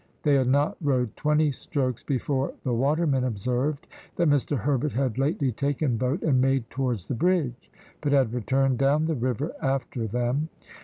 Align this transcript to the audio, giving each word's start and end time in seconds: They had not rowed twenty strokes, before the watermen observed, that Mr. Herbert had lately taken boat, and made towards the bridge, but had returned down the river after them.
They 0.23 0.33
had 0.33 0.47
not 0.47 0.77
rowed 0.81 1.15
twenty 1.15 1.51
strokes, 1.51 2.01
before 2.01 2.55
the 2.63 2.73
watermen 2.73 3.23
observed, 3.23 3.85
that 4.15 4.27
Mr. 4.31 4.57
Herbert 4.57 4.93
had 4.93 5.19
lately 5.19 5.51
taken 5.51 5.97
boat, 5.97 6.23
and 6.23 6.41
made 6.41 6.67
towards 6.71 7.05
the 7.05 7.13
bridge, 7.13 7.69
but 8.01 8.11
had 8.11 8.33
returned 8.33 8.79
down 8.79 9.05
the 9.05 9.13
river 9.13 9.51
after 9.61 10.07
them. 10.07 10.49